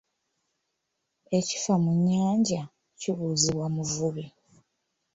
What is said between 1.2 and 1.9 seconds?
Ekifa